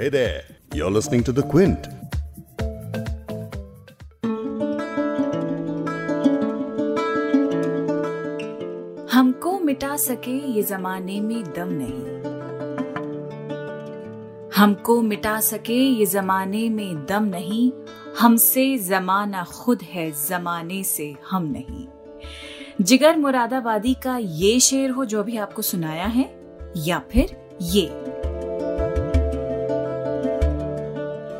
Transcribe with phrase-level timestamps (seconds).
[0.00, 0.42] Hey there,
[0.74, 1.88] you're listening to The Quint.
[9.12, 12.22] हमको मिटा सके ये जमाने में दम नहीं।
[14.56, 17.72] हमको मिटा सके ये जमाने में दम नहीं
[18.20, 21.86] हमसे जमाना खुद है जमाने से हम नहीं।
[22.80, 26.40] जिगर मुरादाबादी का ये शेर हो जो अभी आपको सुनाया है
[26.76, 27.99] या फिर ये।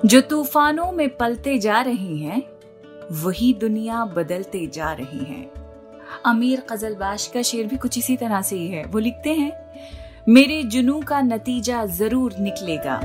[0.07, 2.43] जो तूफानों में पलते जा रहे हैं,
[3.13, 5.51] वही दुनिया बदलते जा रही है।
[6.27, 9.53] अमीर कजलबाश का शेर भी कुछ इसी तरह से ही है। वो लिखते हैं,
[10.29, 13.01] मेरे जुनू का नतीजा ज़रूर निकलेगा।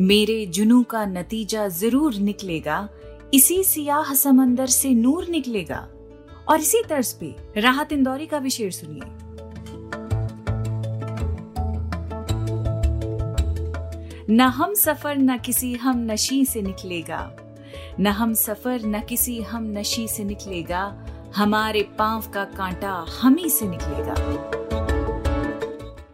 [0.00, 2.88] मेरे जुनू का नतीजा ज़रूर निकलेगा।
[3.34, 5.88] इसी सियाह समंदर से नूर निकलेगा।
[6.48, 9.23] और इसी तर्ज पे राहत इंदौरी का भी शेर सुनिए।
[14.30, 17.36] न हम सफ़र न किसी हम नशी से निकलेगा।
[18.00, 23.50] न हम सफ़र न किसी हम नशी से निकलेगा। हमारे पाँव का कांटा हम ही
[23.50, 24.14] से निकलेगा।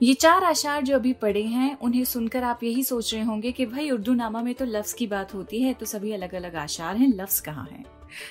[0.03, 3.67] ये चार आशार जो अभी पढ़े हैं, उन्हें सुनकर आप यही सोच रहे होंगे कि
[3.67, 6.97] भाई उर्दू नामा में तो लफ्ज की बात होती है तो सभी अलग अलग आशार
[6.97, 7.85] हैं, लफ्ज कहाँ हैं?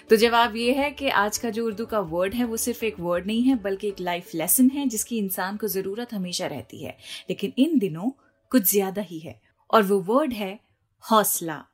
[0.09, 2.99] तो जवाब ये है कि आज का जो उर्दू का वर्ड है, वो सिर्फ़ एक
[2.99, 6.97] वर्ड नहीं है, बल्कि एक लाइफ लेसन है, जिसकी इंसान को ज़रूरत हमेशा रहती है।
[7.30, 8.11] लेकिन इन दिनों
[8.49, 10.59] कुछ ज़्यादा ही है। और वो वर्ड है
[11.12, 11.66] हौसला।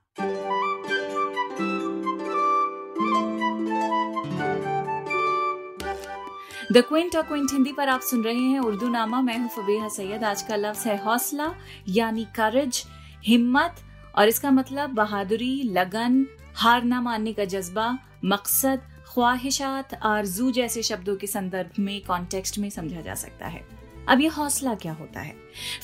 [6.72, 9.88] द क्विंट और क्विंट हिंदी पर आप सुन रहे हैं उर्दू नामा मैं हूँ फबीहा
[9.88, 11.54] सैयद। आज का लफ्ज है हौसला,
[11.90, 12.84] यानी करज
[13.26, 13.76] हिम्मत,
[14.18, 21.16] और इसका मतलब बहादुरी, लगन, हार ना मानने का जज्बा, मकसद, ख्वाहिशात, आरज़ू जैसे शब्दों
[21.16, 23.75] के संदर्भ में कॉन्टेक्स्ट में समझा जा सकता है।
[24.09, 25.36] अब ये हौसला क्या होता है?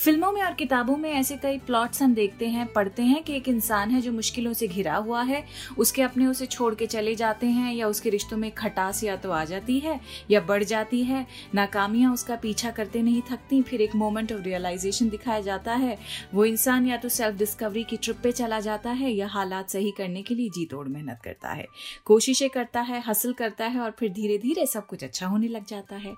[0.04, 3.48] फ़िल्मों में और किताबों में ऐसे कई प्लॉट्स हम देखते हैं, पढ़ते हैं कि एक
[3.48, 5.44] इंसान है जो मुश्किलों से घिरा हुआ है,
[5.78, 9.32] उसके अपने उसे छोड़ के चले जाते हैं या उसके रिश्तों में खटास या तो
[9.32, 10.00] आ जाती है
[10.32, 11.26] या बढ़ जाती है,
[11.56, 15.98] नाकामियाँ उसका पीछा करते नहीं थकती, फिर एक मोमेंट ऑफ़ रियलाइजेशन दिखाया जाता है।
[16.34, 19.92] वो इंसान या तो सेल्फ डिस्कवरी की ट्रिप पे चला जाता है या हालात सही
[19.92, 21.68] करने के लिए जी तोड़ मेहनत करता है।
[22.06, 25.66] कोशिशें करता है हसल करता है और फिर धीरे धीरे सब कुछ अच्छा होने लग
[25.66, 26.16] जाता है।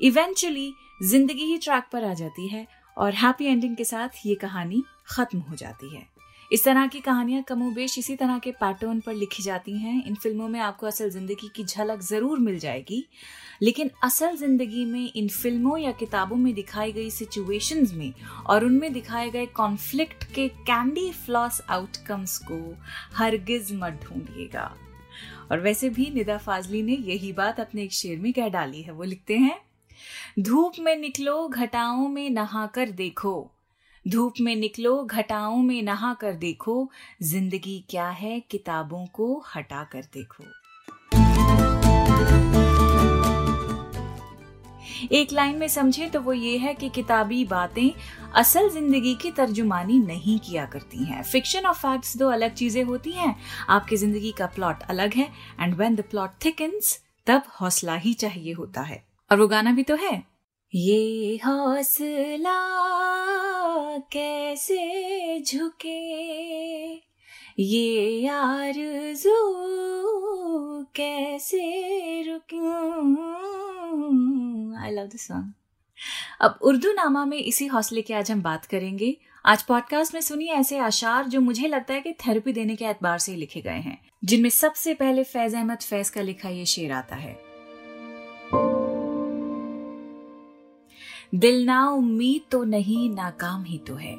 [0.00, 2.66] इवेंचुअली ज़िंदगी ही ट्रैक पर आ जाती है
[2.96, 6.06] और हैप्पी एंडिंग के साथ ये कहानी खत्म हो जाती है।
[6.50, 10.48] इस तरह की कहानियाँ कमोबेश इसी तरह के पैटर्न पर लिखी जाती हैं। इन फ़िल्मों
[10.48, 13.04] में आपको असल ज़िंदगी की झलक ज़रूर मिल जाएगी।
[13.62, 18.12] लेकिन असल ज़िंदगी में इन फ़िल्मों या किताबों में दिखाई गई सिचुएशंस में
[18.46, 22.60] और उनमें दिखाए गए कॉन्फ्लिक्ट के कैंडी फ्लॉस आउटकम्स को
[23.14, 24.74] हरगिज मत ढूंढिएगा।
[25.50, 28.92] और वैसे भी निदा फाजली ने यही बात अपने एक शेर में कह डाली है।
[28.92, 29.58] वो लिखते हैं
[30.38, 33.50] धूप में निकलो, घटाओं में नहाकर देखो।
[34.06, 36.90] धूप में निकलो, घटाओं में नहा कर देखो।
[37.22, 40.44] ज़िंदगी क्या है, किताबों को हटा कर देखो।
[45.12, 47.90] एक लाइन में समझे तो वो ये है कि किताबी बातें
[48.34, 53.12] असल ज़िंदगी की तर्जुमानी नहीं किया करती हैं। फिक्शन और फैक्ट्स दो अलग चीज़ें होती
[53.12, 53.34] हैं।
[53.68, 55.28] आपकी ज़िंदगी का प्लॉट अलग है
[55.60, 59.82] and when the plot thickens तब हौसला ही चाहिए होता है। और वो गाना भी
[59.82, 60.22] तो है।
[60.72, 62.58] ये हौसला
[64.12, 65.98] कैसे झुके?
[67.62, 69.34] ये आरज़ू
[70.94, 71.62] कैसे
[72.22, 72.56] रुके?
[74.82, 75.52] आई लव दिस सॉन्ग
[76.40, 80.52] अब उर्दू नामा में इसी हौसले की आज हम बात करेंगे। आज पॉडकास्ट में सुनिए
[80.52, 83.70] ऐसे आशार जो मुझे लगता है कि थेरेपी देने के एतबार से ही लिखे गए
[83.70, 87.47] हैं, जिनमें सबसे पहले फैज अहमद फैज का लिखा ये शेर आता है।
[91.34, 94.16] दिल ना उम्मीद तो नहीं नाकाम ही तो है।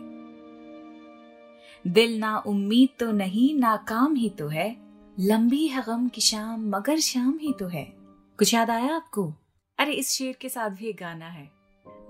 [1.87, 4.77] दिल ना उम्मीद तो नहीं नाकाम ही तो है।
[5.19, 7.93] लंबी है गम की शाम, मगर शाम ही तो है।
[8.37, 9.33] कुछ याद आया आपको?
[9.77, 11.51] अरे, इस शेर के साथ भी एक गाना है।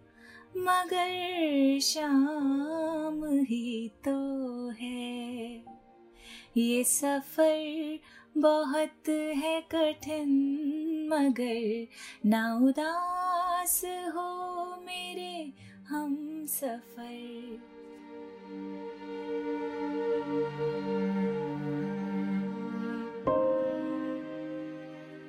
[0.64, 4.18] मगर शाम ही तो
[4.70, 5.64] है।
[6.58, 8.00] ये सफ़र
[8.38, 10.30] बहुत है कठिन,
[11.12, 11.88] मगर
[12.26, 14.30] ना उदास हो
[14.86, 15.54] मेरे
[15.88, 17.73] हम सफ़र।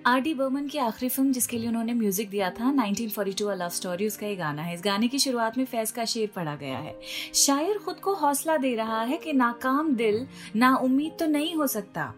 [0.07, 3.69] आर डी बर्मन की आखिरी फ़िल्म जिसके लिए उन्होंने म्यूज़िक दिया था 1942 अ लव
[3.69, 6.79] स्टोरी उसका ये गाना है। इस गाने की शुरुआत में फैज का शेर पढ़ा गया
[6.79, 6.95] है।
[7.35, 11.67] शायर खुद को हौसला दे रहा है कि नाकाम दिल, ना उम्मीद तो नहीं हो
[11.67, 12.13] सकता।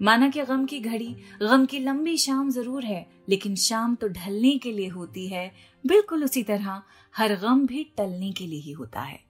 [0.00, 4.56] माना कि गम की घड़ी, गम की लंबी शाम ज़रूर है, लेकिन शाम तो ढलने
[4.58, 5.50] के लिए होती है।
[5.84, 6.82] बिल्कुल उसी तरह
[7.14, 9.20] हर गम भी टलने के लिए ही होता है।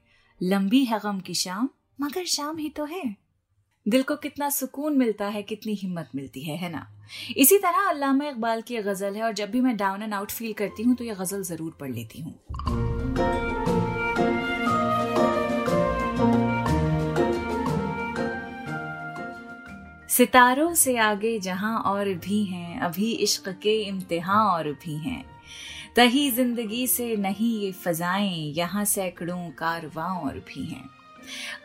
[0.43, 1.69] लंबी है गम की शाम,
[2.01, 3.22] मगर शाम ही तो है।
[3.87, 6.87] दिल को कितना सुकून मिलता है, कितनी हिम्मत मिलती है है ना?
[7.37, 10.53] इसी तरह अल्लामा इकबाल की गज़ल है और जब भी मैं डाउन एंड आउट फील
[10.53, 12.35] करती हूँ तो ये गज़ल ज़रूर पढ़ लेती हूँ।
[20.09, 25.25] सितारों से आगे जहाँ और भी हैं, अभी इश्क के इम्तिहान और भी हैं।
[25.97, 30.89] तही ज़िंदगी से नहीं ये फजाएँ, यहाँ सैकड़ों कारवां और भी हैं।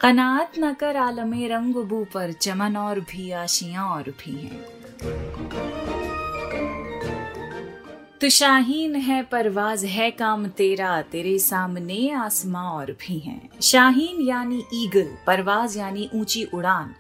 [0.02, 4.66] कनात न कर आलम रंग बू पर चमन और भी आशियाँ और भी हैं।
[8.22, 14.64] तो शाहीन है, परवाज है काम तेरा, तेरे सामने आसमां और भी हैं। शाहीन यानी
[14.74, 16.94] ईगल, परवाज यानी ऊँची उड़ान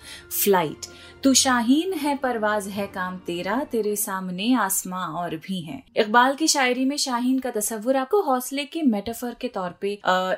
[0.44, 0.86] फ़्लाइट
[1.24, 6.48] तू शाहीन है, परवाज है काम तेरा, तेरे सामने आसमां और भी हैं। इकबाल की
[6.48, 9.94] शायरी में शाहीन का तस्वुर आपको हौसले के मेटाफर के तौर पे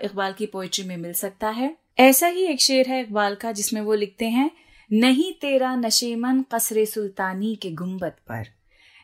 [0.05, 3.81] इकबाल की पोइट्री में मिल सकता है। ऐसा ही एक शेर है इकबाल का, जिसमें
[3.81, 4.51] वो लिखते हैं,
[4.91, 8.45] नहीं तेरा नशेमन कसरे सुल्तानी के गुंबद पर।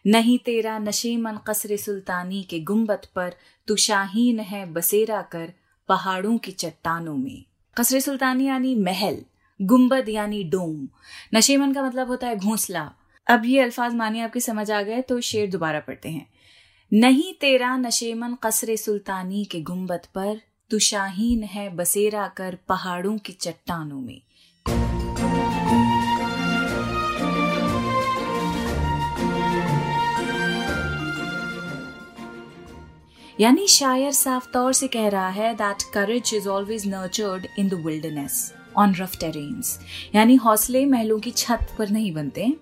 [0.08, 3.34] नहीं तेरा नशेमन कसरे सुल्तानी के गुंबद पर
[3.68, 5.54] तू शाहीन है बसेरा कर
[5.90, 7.44] पहाड़ों की चट्टानों में।
[7.78, 9.22] कसरे सुल्तानी यानी महल
[9.62, 10.88] गुंबद यानी डोम।
[11.36, 12.92] नशेमन का मतलब होता है घोंसला।
[13.28, 16.28] अब ये अल्फाज मानिए आपके समझ आ गए तो शेर दोबारा पढ़ते हैं।
[16.94, 23.34] नहीं तेरा नशेमन कसरे सुल्तानी के गुंबद पर तू शाहीन है बसेरा कर पहाड़ों की
[23.34, 24.22] चट्टानों में।
[33.40, 37.74] यानी शायर साफ़ तौर से कह रहा है that courage is always nurtured in the
[37.74, 39.80] wilderness on rough terrains
[40.16, 42.54] यानी हौसले महलों की छत पर नहीं बनते।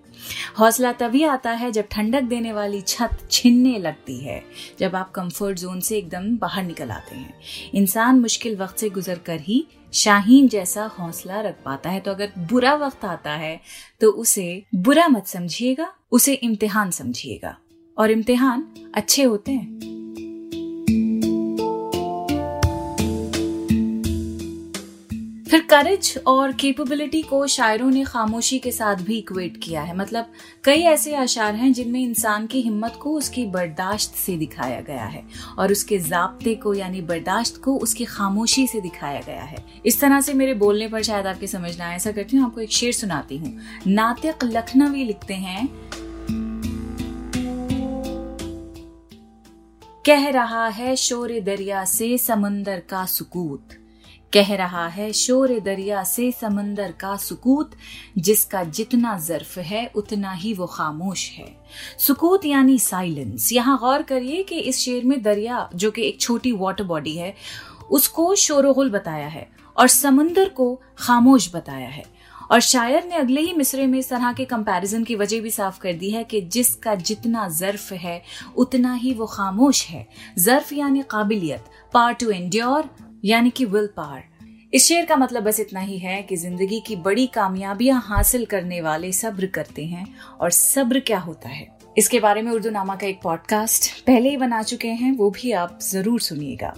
[0.60, 4.44] हौसला तभी आता है जब ठंडक देने वाली छत छिनने लगती है,
[4.80, 7.34] जब आप कंफर्ट जोन से एकदम बाहर निकल आते हैं।
[7.74, 12.32] इंसान मुश्किल वक्त से गुजर कर ही शाहीन जैसा हौसला रख पाता है। तो अगर
[12.40, 13.60] बुरा वक्त आता है
[14.02, 17.58] तो उसे बुरा मत समझिएगा, उसे इम्तिहान समझिएगा।
[17.98, 20.03] और इम्तिहान अच्छे होते हैं।
[25.54, 30.32] फिर करेज और कैपेबिलिटी को शायरों ने खामोशी के साथ भी इक्वेट किया है। मतलब
[30.64, 35.24] कई ऐसे आशार हैं जिनमें इंसान की हिम्मत को उसकी बर्दाश्त से दिखाया गया है
[35.58, 40.22] और उसके जाब्ते को यानी बर्दाश्त को उसकी खामोशी से दिखाया गया है। इस तरह
[40.22, 43.38] से मेरे बोलने पर शायद आपके समझ समझना ऐसा करती हूँ, आपको एक शेर सुनाती
[43.38, 43.58] हूँ।
[43.88, 45.68] नातिक लखनवी लिखते हैं,
[50.06, 53.83] कह रहा है शोर दरिया से समंदर का सुकूत।
[54.34, 57.72] कह रहा है, शोर दरिया से समंदर का सुकूत,
[58.18, 61.58] जिसका जितना जर्फ है, उतना ही वो खामोश है।
[62.00, 66.52] सुकूत यानी साइलेंस। यहाँ गौर करिए कि इस शेर में दरिया, जो कि एक छोटी
[66.52, 67.36] वाटर बॉडी है,
[67.92, 72.04] उसको शोरगुल बताया है और समंदर को खामोश बताया है।
[72.52, 75.80] और शायर ने अगले ही मिसरे में इस तरह के कंपैरिजन की वजह भी साफ़
[75.80, 78.24] कर दी है कि जिसका जितना जर्फ है,
[78.58, 80.08] उतना ही वो खामोश है।
[80.40, 82.90] जर्फ यानी काबिलियत, पार टू एंड्योर
[83.24, 84.24] यानी कि विल पावर
[84.74, 88.82] इस शेर का मतलब बस इतना ही है कि ज़िंदगी की बड़ी कामयाबियाँ हासिल करने
[88.82, 90.06] वाले सब्र करते हैं
[90.42, 91.68] और सब्र क्या होता है?
[91.98, 95.52] इसके बारे में उर्दू नामा का एक पॉडकास्ट पहले ही बना चुके हैं, वो भी
[95.52, 96.74] आप ज़रूर सुनिएगा।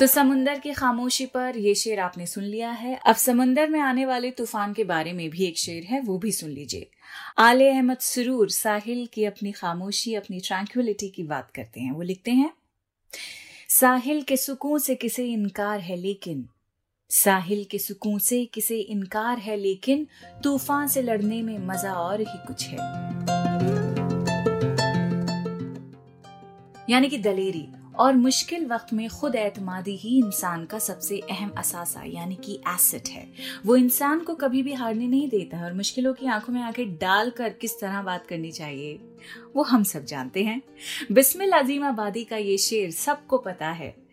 [0.00, 4.06] तो समुंदर की खामोशी पर ये शेर आपने सुन लिया है। अब समुंदर में आने
[4.06, 6.90] वाले तूफ़ान के बारे में भी एक शेर है, वो भी सुन लीजिए।
[7.38, 12.30] आले अहमद सुरूर साहिल की अपनी खामोशी, अपनी ट्रैंक्विलिटी की बात करते हैं। वो लिखते
[12.30, 12.52] हैं
[13.68, 16.48] साहिल के सुकून से किसे इनकार है लेकिन?
[17.10, 20.06] साहिल के सुकून से किसे इनकार है लेकिन?
[20.44, 22.78] तूफ़ान से लड़ने में मज़ा और ही कुछ है।
[26.90, 32.02] यानी कि दलेरी। और मुश्किल वक्त में खुद एतमादी ही इंसान का सबसे अहम असासा,
[32.06, 33.26] यानी कि एसेट है।
[33.66, 37.30] वो इंसान को कभी भी हारने नहीं देता और मुश्किलों की आँखों में आँखें डाल
[37.30, 38.98] कर किस तरह बात करनी चाहिए,
[39.56, 40.60] वो हम सब जानते हैं।
[41.12, 44.03] बिस्मिल अजीम आबादी का ये शेर सबको पता है।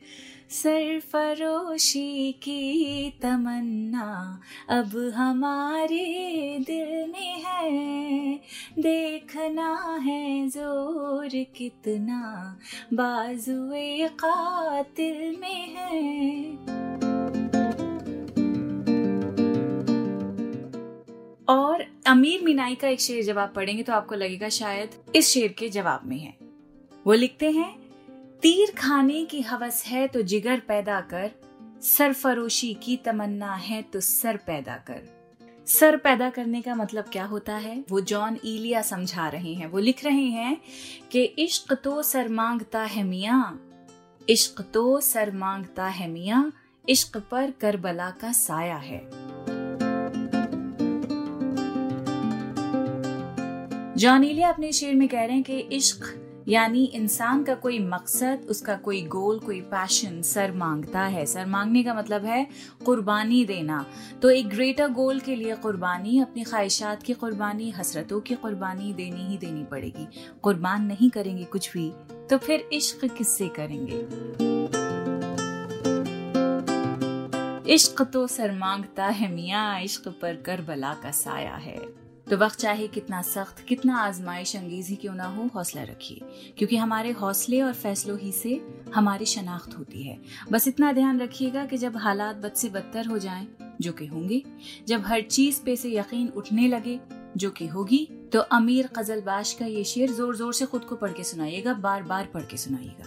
[0.52, 8.36] सरफरोशी की तमन्ना अब हमारे दिल में है।
[8.80, 12.60] देखना है ज़ोर कितना
[12.94, 16.02] बाजुए कातिल में है।
[21.48, 25.56] और अमीर मीनाई का एक शेर जब आप पढ़ेंगे तो आपको लगेगा शायद इस शेर
[25.60, 26.34] के जवाब में है।
[27.06, 27.81] वो लिखते हैं
[28.42, 31.32] तीर खाने की हवस है तो जिगर पैदा कर।
[31.82, 35.30] सरफरोशी की तमन्ना है तो सर पैदा कर।
[35.68, 37.86] सर पैदा करने का मतलब क्या होता है?
[37.92, 40.62] वो जॉन ईलिया समझा रहे हैं। वो लिख रहे हैं
[41.12, 43.60] कि इश्क तो सर माँगता है मिया।
[44.30, 46.52] इश्क तो सर माँगता है मिया।
[46.90, 49.10] इश्क पर करबला का साया है।
[53.96, 58.46] जॉन ईलिया अपने शेर में कह रहे हैं कि इश्क यानी इंसान का कोई मकसद,
[58.50, 62.48] उसका कोई गोल, कोई पैशन सर माँगता है। सर मांगने का मतलब है
[62.86, 63.86] कुर्बानी देना।
[64.22, 69.28] तो एक ग्रेटर गोल के लिए कुर्बानी, अपनी ख्वाहिशात की कुर्बानी, हसरतों की कुर्बानी देनी
[69.28, 70.08] ही देनी पड़ेगी।
[70.42, 71.92] कुर्बान नहीं करेंगे कुछ भी
[72.30, 74.00] तो फिर इश्क किससे करेंगे?
[77.74, 82.01] इश्क तो सर माँगता है मियाँ, इश्क पर करबला का साया है।
[82.32, 86.78] तो वक्त चाहे कितना सख्त, कितना आजमाइश अंगेज ही क्यों ना हो, हौसला रखिए। क्योंकि
[86.78, 88.62] हमारे हौसले और फैसलों ही से
[88.96, 90.18] हमारी शनाख्त होती है।
[90.52, 93.48] बस इतना ध्यान रखिएगा कि जब हालात बद से बदतर हो जाएँ,
[93.82, 94.44] जो कि होंगे,
[94.88, 97.00] जब हर चीज़ पे से यकीन उठने लगे,
[97.38, 101.12] जो कि होगी तो अमीर कजलबाश का ये शेर ज़ोर ज़ोर से खुद को पढ़
[101.12, 103.06] के सुनाइएगा बार बार पढ़ के सुनाइएगा।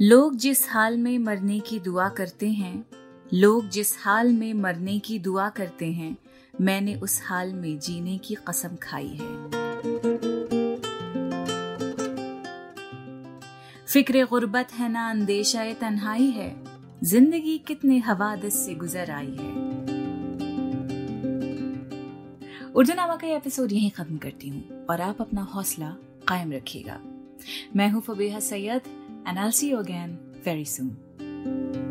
[0.00, 2.86] लोग जिस हाल में मरने की दुआ करते हैं
[3.34, 6.16] लोग जिस हाल में मरने की दुआ करते हैं,
[6.60, 9.36] मैंने उस हाल में जीने की कसम खाई है।
[13.86, 16.54] फ़िक्र गुर्बत है ना अंदेशा तन्हाई है,
[17.04, 19.52] ज़िंदगी कितने हवादस से गुजर आई है।
[22.72, 25.96] उर्दू नामा का एपिसोड यहीं खत्म करती हूँ, और आप अपना हौसला
[26.28, 27.00] कायम रखिएगा।
[27.76, 28.82] मैं हूँ Fabeha Syed
[29.28, 31.87] and I see you again very soon